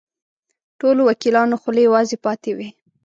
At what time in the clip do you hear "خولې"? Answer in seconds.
1.61-1.85